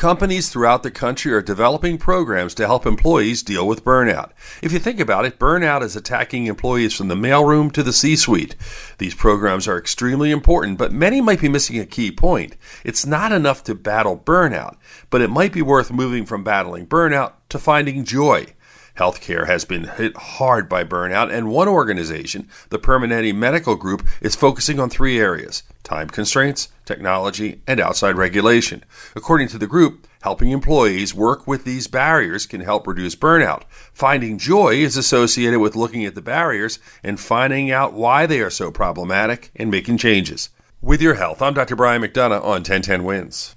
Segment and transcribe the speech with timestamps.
[0.00, 4.30] Companies throughout the country are developing programs to help employees deal with burnout.
[4.62, 8.16] If you think about it, burnout is attacking employees from the mailroom to the C
[8.16, 8.56] suite.
[8.96, 12.56] These programs are extremely important, but many might be missing a key point.
[12.82, 14.78] It's not enough to battle burnout,
[15.10, 18.46] but it might be worth moving from battling burnout to finding joy.
[18.96, 24.36] Healthcare has been hit hard by burnout, and one organization, the Permanente Medical Group, is
[24.36, 28.84] focusing on three areas time constraints, technology, and outside regulation.
[29.16, 33.62] According to the group, helping employees work with these barriers can help reduce burnout.
[33.92, 38.50] Finding joy is associated with looking at the barriers and finding out why they are
[38.50, 40.50] so problematic and making changes.
[40.82, 41.76] With your health, I'm Dr.
[41.76, 43.56] Brian McDonough on 1010 Wins.